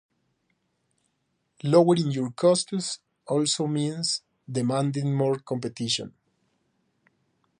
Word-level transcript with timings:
Lowering 1.63 2.09
your 2.09 2.31
costs 2.31 3.01
also 3.27 3.67
means 3.67 4.23
demanding 4.51 5.13
more 5.15 5.37
competition. 5.37 6.11